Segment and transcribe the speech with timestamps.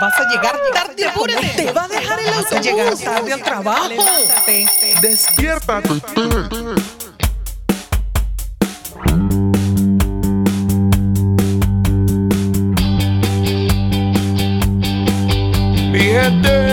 [0.00, 1.48] Vas a llegar tarde, apúrate.
[1.56, 3.88] Te va a dejar el Vas a llegar tarde al trabajo.
[5.00, 5.80] Despierta.
[15.92, 16.64] Mi gente.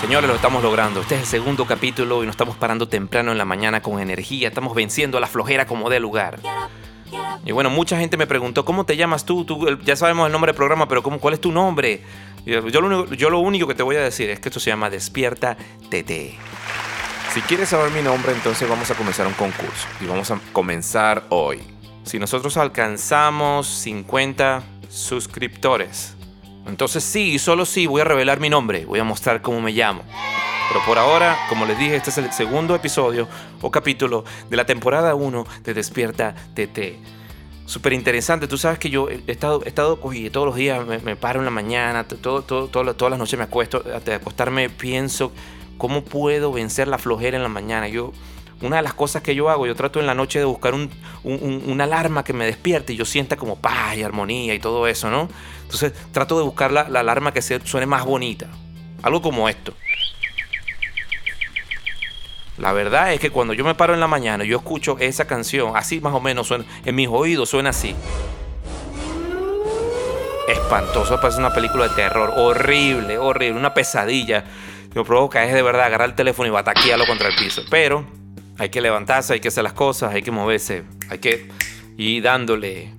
[0.00, 1.00] Señores, lo estamos logrando.
[1.00, 4.48] Este es el segundo capítulo y nos estamos parando temprano en la mañana con energía.
[4.48, 6.38] Estamos venciendo a la flojera como de lugar.
[7.44, 9.44] Y bueno, mucha gente me preguntó, ¿cómo te llamas tú?
[9.44, 12.02] tú ya sabemos el nombre del programa, pero ¿cómo, ¿cuál es tu nombre?
[12.44, 14.60] Yo, yo lo único, yo lo único que te voy a decir es que esto
[14.60, 15.56] se llama Despierta
[15.88, 16.34] TT.
[17.32, 19.86] Si quieres saber mi nombre, entonces vamos a comenzar un concurso.
[20.00, 21.60] Y vamos a comenzar hoy.
[22.04, 26.16] Si nosotros alcanzamos 50 suscriptores,
[26.66, 30.02] entonces sí, solo sí, voy a revelar mi nombre, voy a mostrar cómo me llamo.
[30.68, 33.28] Pero por ahora, como les dije, este es el segundo episodio
[33.62, 36.98] o capítulo de la temporada 1 de Despierta TT.
[37.66, 40.98] Súper interesante, tú sabes que yo he estado, he estado oye, todos los días, me,
[40.98, 44.14] me paro en la mañana, todo, todo, todo- todas las noches me acuesto, antes de
[44.14, 45.32] acostarme pienso
[45.78, 47.88] cómo puedo vencer la flojera en la mañana.
[47.88, 48.12] Yo,
[48.62, 50.90] una de las cosas que yo hago, yo trato en la noche de buscar un,
[51.24, 54.58] un- un- una alarma que me despierte y yo sienta como paz y armonía y
[54.60, 55.28] todo eso, ¿no?
[55.62, 58.46] Entonces trato de buscar la, la alarma que se- suene más bonita.
[59.02, 59.74] Algo como esto.
[62.58, 65.26] La verdad es que cuando yo me paro en la mañana y yo escucho esa
[65.26, 67.94] canción, así más o menos suena, en mis oídos suena así.
[70.48, 74.44] Espantoso, parece una película de terror, horrible, horrible, una pesadilla.
[74.94, 77.62] Lo provoca es de verdad agarrar el teléfono y bataquearlo contra el piso.
[77.68, 78.06] Pero
[78.58, 81.48] hay que levantarse, hay que hacer las cosas, hay que moverse, hay que
[81.98, 82.94] ir dándole.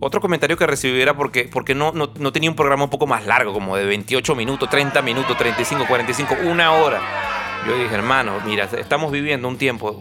[0.00, 3.06] Otro comentario que recibí era porque, porque no, no, no tenía un programa un poco
[3.06, 7.25] más largo, como de 28 minutos, 30 minutos, 35, 45, una hora.
[7.66, 10.00] Yo dije, hermano, mira, estamos viviendo un tiempo,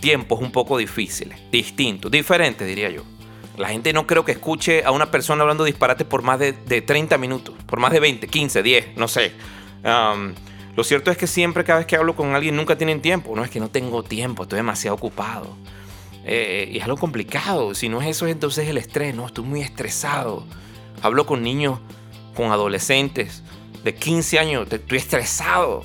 [0.00, 3.02] tiempos un poco difíciles, distintos, diferentes, diría yo.
[3.56, 6.82] La gente no creo que escuche a una persona hablando disparate por más de, de
[6.82, 9.32] 30 minutos, por más de 20, 15, 10, no sé.
[10.76, 13.36] Lo cierto es que siempre, cada vez que hablo con alguien, nunca tienen tiempo.
[13.36, 15.56] No es que no tengo tiempo, estoy demasiado ocupado.
[16.24, 17.74] Eh, y es algo complicado.
[17.74, 19.14] Si no es eso, entonces el estrés.
[19.14, 20.44] No, estoy muy estresado.
[21.02, 21.78] Hablo con niños,
[22.34, 23.42] con adolescentes
[23.84, 25.84] de 15 años, estoy estresado.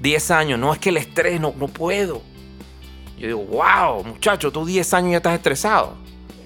[0.00, 2.22] 10 años, no es que el estrés, no, no puedo.
[3.18, 5.96] Yo digo, wow, muchacho, tú 10 años ya estás estresado.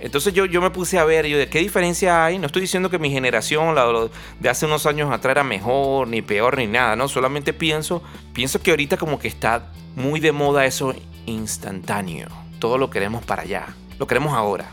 [0.01, 2.39] Entonces yo, yo me puse a ver, yo de qué diferencia hay.
[2.39, 6.23] No estoy diciendo que mi generación, la de hace unos años atrás, era mejor, ni
[6.23, 7.07] peor, ni nada, ¿no?
[7.07, 8.03] Solamente pienso,
[8.33, 10.95] pienso que ahorita como que está muy de moda eso
[11.27, 12.29] instantáneo.
[12.59, 13.67] Todo lo queremos para allá.
[13.99, 14.71] Lo queremos ahora.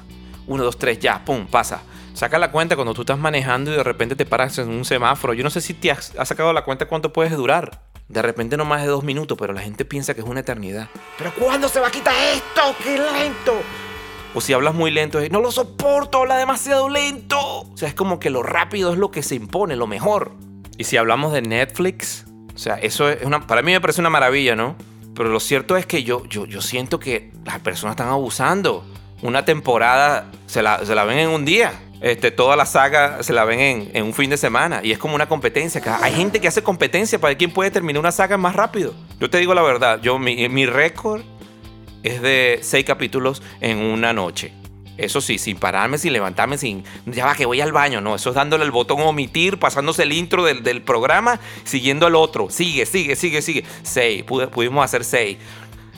[0.47, 1.81] Uno, dos, tres, ya, pum, pasa.
[2.13, 5.33] Saca la cuenta cuando tú estás manejando y de repente te paras en un semáforo.
[5.33, 7.81] Yo no sé si te has, has sacado la cuenta cuánto puedes durar.
[8.07, 10.89] De repente no más de dos minutos, pero la gente piensa que es una eternidad.
[11.17, 12.75] ¿Pero cuándo se va a quitar esto?
[12.81, 13.53] ¡Qué lento!
[14.33, 17.39] O si hablas muy lento, es, no lo soporto, habla demasiado lento.
[17.39, 20.31] O sea, es como que lo rápido es lo que se impone, lo mejor.
[20.77, 24.09] Y si hablamos de Netflix, o sea, eso es una, para mí me parece una
[24.09, 24.75] maravilla, ¿no?
[25.15, 28.85] Pero lo cierto es que yo, yo, yo siento que las personas están abusando.
[29.23, 31.73] Una temporada se la, se la ven en un día.
[32.01, 34.81] Este, toda la saga se la ven en, un fin de semana.
[34.83, 35.81] Y es como una competencia.
[36.01, 38.93] Hay gente que hace competencia para ver quién puede terminar una saga más rápido.
[39.19, 41.21] Yo te digo la verdad, yo, mi, mi récord
[42.03, 44.53] es de seis capítulos en una noche.
[44.97, 46.83] Eso sí, sin pararme, sin levantarme, sin.
[47.05, 48.01] Ya va, que voy al baño.
[48.01, 52.15] No, eso es dándole el botón omitir, pasándose el intro del, del programa, siguiendo al
[52.15, 52.49] otro.
[52.49, 53.63] Sigue, sigue, sigue, sigue.
[53.83, 55.37] Seis, pudimos hacer seis.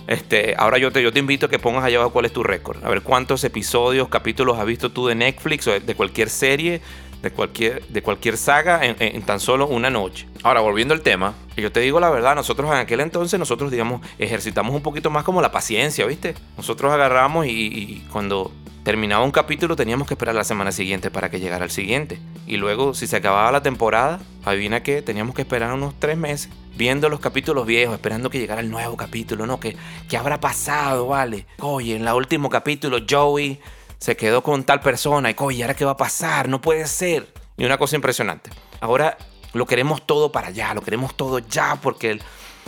[0.10, 2.42] Este, ahora yo te, yo te invito a que pongas allá abajo cuál es tu
[2.42, 2.84] récord.
[2.84, 6.82] A ver cuántos episodios, capítulos has visto tú de Netflix o de, cualquier serie,
[7.22, 10.28] de cualquier, de cualquier saga en, tan solo una noche.
[10.42, 14.02] Ahora, volviendo al tema, yo te digo la verdad, nosotros en aquel entonces, nosotros, digamos,
[14.18, 16.34] ejercitamos un poquito más como la paciencia, ¿viste?
[16.58, 18.52] Nosotros agarramos y cuando
[18.84, 22.20] terminaba un capítulo teníamos que esperar la semana siguiente para que llegara el siguiente.
[22.48, 26.50] Y luego, si se acababa la temporada, adivina qué, teníamos que esperar unos tres meses
[26.76, 29.60] viendo los capítulos viejos, esperando que llegara el nuevo capítulo, ¿no?
[29.60, 29.76] ¿Qué,
[30.08, 31.46] qué habrá pasado, vale?
[31.60, 33.60] Oye, en el último capítulo Joey
[33.98, 36.48] se quedó con tal persona y, oye, ¿ahora qué va a pasar?
[36.48, 37.28] No puede ser.
[37.58, 38.50] Y una cosa impresionante.
[38.80, 39.18] Ahora
[39.54, 42.20] lo queremos todo para allá, lo queremos todo ya porque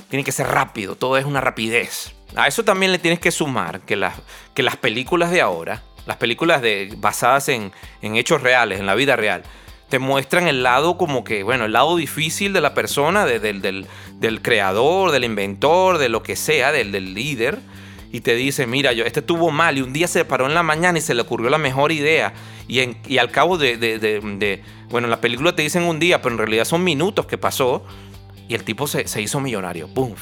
[0.10, 2.14] tiene que ser rápido, todo es una rapidez.
[2.36, 4.16] A eso también le tienes que sumar que las,
[4.54, 7.71] que las películas de ahora, las películas de, basadas en,
[8.01, 9.44] en hechos reales, en la vida real,
[9.89, 13.62] te muestran el lado como que, bueno, el lado difícil de la persona, de- del,
[13.62, 17.59] del- del creador, del inventor, de lo que sea, del, del líder.
[18.13, 20.63] Y te dice, mira, yo, este tuvo mal y un día se paró en la
[20.63, 22.33] mañana y se le ocurrió la mejor idea.
[22.68, 26.00] Y, en- y al cabo de, de- de- bueno, en la película te dicen un
[26.00, 27.86] día, pero en realidad son minutos que pasó.
[28.50, 29.88] Y el tipo se, se hizo millonario.
[29.94, 30.13] ¡Pum!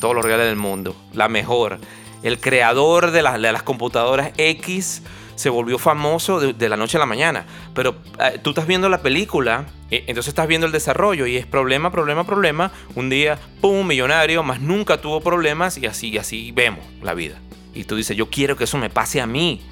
[0.00, 0.96] Todos los reales del mundo.
[1.12, 1.78] La mejor.
[2.22, 5.02] El creador de, las- computadoras X
[5.34, 7.46] se volvió famoso de, la noche a la mañana.
[7.74, 11.46] Pero eh, tú estás viendo la película, eh, entonces estás viendo el desarrollo y es
[11.46, 12.70] problema, problema, problema.
[12.94, 17.38] Un día, ¡pum!, millonario, más nunca tuvo problemas y así, así vemos la vida.
[17.74, 19.62] Y tú dices, yo quiero que eso me pase a mí.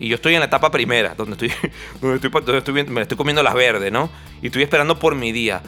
[0.00, 1.52] Y yo estoy en la etapa primera, donde estoy,
[2.02, 4.10] donde estoy, donde estoy, me estoy comiendo las verdes, ¿no?
[4.42, 5.62] Y estoy esperando por mi día,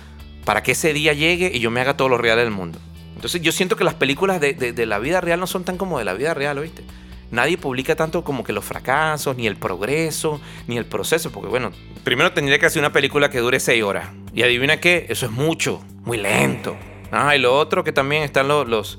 [0.45, 2.79] para que ese día llegue y yo me haga todo lo real del mundo.
[3.17, 5.99] Entonces yo siento que las películas de, de, la vida real no son tan como
[5.99, 6.85] de la vida real, ¿oíste?
[7.31, 11.73] nadie publica tanto como que los fracasos, ni el progreso, ni el proceso, porque bueno,
[12.05, 14.11] primero tendría que hacer una película que dure seis horas.
[14.33, 16.77] Y adivina qué, eso es mucho, muy lento.
[17.11, 18.99] Ah, y lo otro que también están los, los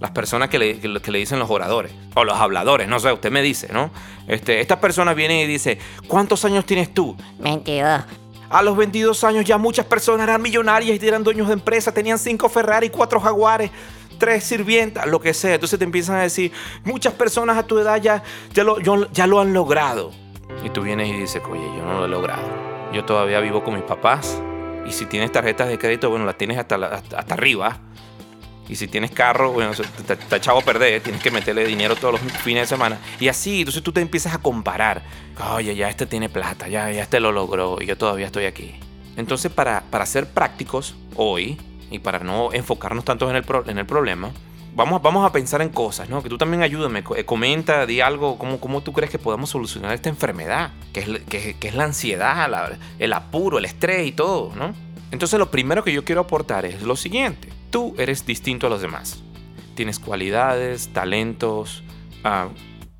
[0.00, 3.30] las personas que le, que le, dicen los oradores o los habladores, no sé, usted
[3.30, 3.92] me dice, ¿no?
[4.26, 5.78] Este, estas personas vienen y dicen,
[6.08, 7.16] ¿cuántos años tienes tú?
[7.38, 8.02] 22.
[8.52, 12.18] A los 22 años ya muchas personas eran millonarias y eran dueños de empresas, tenían
[12.18, 13.70] cinco Ferrari, cuatro Jaguares
[14.18, 15.54] tres sirvientas, lo que sea.
[15.54, 16.52] Entonces te empiezan a decir,
[16.84, 18.22] muchas personas a tu edad ya,
[18.54, 18.78] ya, lo,
[19.10, 20.12] ya lo han logrado.
[20.62, 22.46] Y tú vienes y dices, oye, yo no lo he logrado.
[22.92, 24.40] Yo todavía vivo con mis papás.
[24.86, 27.80] Y si tienes tarjetas de crédito, bueno, las tienes hasta, hasta, arriba.
[28.68, 29.72] Y si tienes carro, bueno,
[30.06, 32.98] te, echado a perder, tienes que meterle dinero todos los fines de semana.
[33.20, 35.02] Y así, entonces tú te empiezas a comparar.
[35.54, 38.74] Oye, ya este tiene plata, ya, ya este lo logró y yo todavía estoy aquí.
[39.16, 41.58] Entonces, para, para ser prácticos hoy,
[41.92, 44.30] y para no enfocarnos tanto en el, en el problema,
[44.74, 46.22] vamos, vamos a pensar en cosas, ¿no?
[46.22, 49.92] Que tú también ayúdame, eh, comenta, di algo, cómo, cómo tú crees que podemos solucionar
[49.92, 54.52] esta enfermedad, que es, que, que es la ansiedad, el apuro, el estrés y todo,
[54.56, 54.74] ¿no?
[55.10, 58.82] Entonces lo primero que yo quiero aportar es lo siguiente, tú eres distinto a los
[58.82, 59.24] demás,
[59.74, 61.82] tienes cualidades, talentos,
[62.22, 62.50] ah,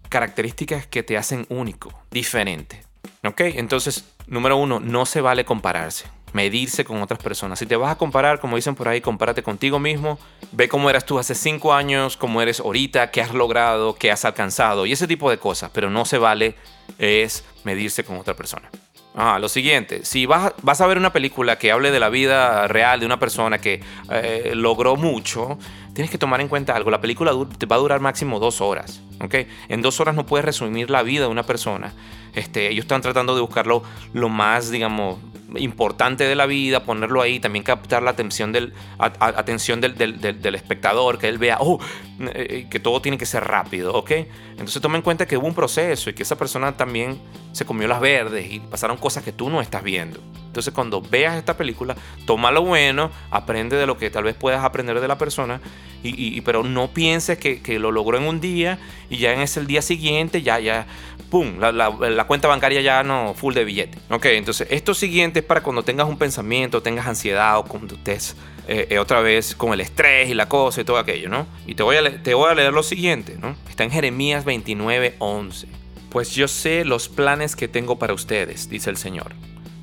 [0.08, 2.82] características que te hacen único, diferente,
[3.22, 3.40] ¿ok?
[3.42, 7.58] Entonces, número uno, no se vale compararse medirse con otras personas.
[7.58, 10.18] Si te vas a comparar, como dicen por ahí, compárate contigo mismo,
[10.52, 14.24] ve cómo eras tú hace cinco años, cómo eres ahorita, qué has logrado, qué has
[14.24, 16.54] alcanzado y ese tipo de cosas, pero no se vale
[16.98, 18.70] es medirse con otra persona.
[19.14, 22.66] Ah, lo siguiente, si vas, vas a ver una película que hable de la vida
[22.66, 25.58] real de una persona que eh, logró mucho,
[25.92, 26.90] tienes que tomar en cuenta algo.
[26.90, 29.02] La película te va a durar máximo dos horas.
[29.22, 29.34] ¿Ok?
[29.68, 31.92] En dos horas no puedes resumir la vida de una persona.
[32.34, 33.82] Este, ellos están tratando de buscarlo
[34.12, 35.18] lo más, digamos,
[35.56, 41.18] importante de la vida, ponerlo ahí, también captar la atención del, atención del, del, espectador,
[41.18, 41.78] que él vea, oh,
[42.20, 44.10] eh, que todo tiene que ser rápido, ¿ok?
[44.52, 47.20] Entonces toma en cuenta que hubo un proceso y que esa persona también
[47.52, 50.20] se comió las verdes y pasaron cosas que tú no estás viendo.
[50.46, 51.96] Entonces cuando veas esta película,
[52.26, 55.60] toma lo bueno, aprende de lo que tal vez puedas aprender de la persona,
[56.02, 58.78] y, pero no pienses que, que, lo logró en un día
[59.08, 60.86] y ya en ese el día siguiente ya, ya,
[61.30, 61.58] ¡pum!
[61.58, 63.98] La, la, cuenta bancaria ya no full de billete.
[64.10, 68.36] Ok, entonces esto siguiente es para cuando tengas un pensamiento, tengas ansiedad o cuando estés
[68.68, 71.46] eh, eh, otra vez con el estrés y la cosa y todo aquello, ¿no?
[71.66, 73.54] Y te voy a, te voy a leer lo siguiente, ¿no?
[73.68, 75.68] Está en Jeremías 29, 11.
[76.10, 79.32] Pues yo sé los planes que tengo para ustedes, dice el Señor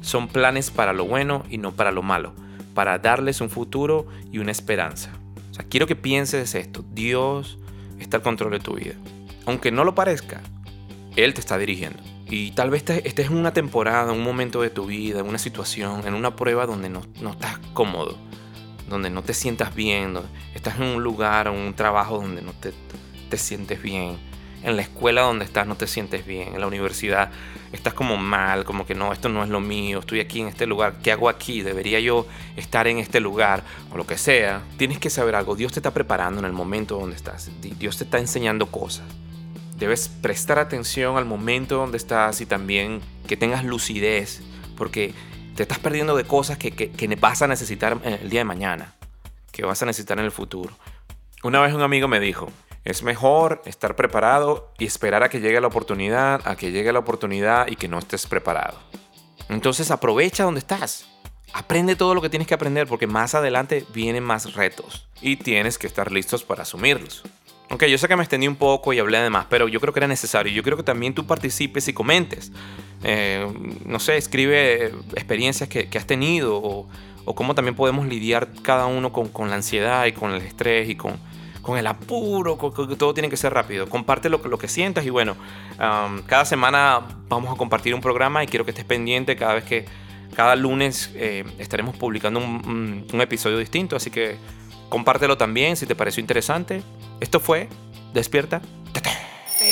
[0.01, 2.33] son planes para lo bueno y no para lo malo,
[2.73, 5.11] para darles un futuro y una esperanza.
[5.63, 6.85] Quiero que pienses esto.
[6.93, 7.57] Dios
[7.99, 8.93] está al control de tu vida.
[9.45, 10.41] Aunque no lo parezca,
[11.15, 12.01] Él te está dirigiendo.
[12.29, 16.13] Y tal vez estés en una temporada, un momento de tu vida, una situación, en
[16.13, 17.01] una prueba donde no,
[17.31, 18.17] estás cómodo,
[18.87, 20.17] donde no te sientas bien,
[20.53, 24.29] estás en un lugar o un trabajo donde no te sientes bien
[24.63, 27.31] en la escuela donde estás no te sientes bien, en la universidad
[27.71, 30.65] estás como mal, como que no, esto no es lo mío, estoy aquí en este
[30.65, 31.61] lugar, ¿qué hago aquí?
[31.61, 32.25] ¿Debería yo
[32.55, 33.63] estar en este lugar?
[33.91, 34.61] O lo que sea.
[34.77, 38.03] Tienes que saber algo, Dios te está preparando en el momento donde estás, Dios te
[38.03, 39.05] está enseñando cosas.
[39.77, 44.41] Debes prestar atención al momento donde estás y también que tengas lucidez,
[44.75, 45.13] porque
[45.55, 48.95] te estás perdiendo de cosas que, que, que vas a necesitar el día de mañana,
[49.51, 50.73] que vas a necesitar en el futuro.
[51.43, 52.51] Una vez un amigo me dijo,
[52.85, 56.99] es mejor estar preparado y esperar a que llegue la oportunidad, a que llegue la
[56.99, 58.79] oportunidad y que no estés preparado.
[59.49, 61.07] Entonces aprovecha donde estás.
[61.53, 65.77] Aprende todo lo que tienes que aprender porque más adelante vienen más retos y tienes
[65.77, 67.23] que estar listos para asumirlos.
[67.71, 69.93] Ok, yo sé que me extendí un poco y hablé de más, pero yo creo
[69.93, 70.51] que era necesario.
[70.51, 72.51] Yo creo que también tú participes y comentes.
[73.03, 73.47] Eh,
[73.85, 76.87] no sé, escribe experiencias que, has tenido o,
[77.35, 81.19] cómo también podemos lidiar cada uno con la ansiedad y con el estrés y con,
[81.61, 82.57] con el apuro,
[82.97, 83.87] todo tiene que ser rápido.
[83.87, 85.35] Comparte lo, que sientas y bueno,
[85.77, 89.85] cada semana vamos a compartir un programa y quiero que estés pendiente cada vez que,
[90.35, 94.37] cada lunes eh, estaremos publicando un, episodio distinto, así que
[94.89, 96.81] compártelo también si te pareció interesante.
[97.19, 97.67] Esto fue
[98.13, 98.61] Despierta.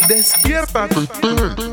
[0.08, 0.88] Despierta.
[0.88, 1.68] Despierta.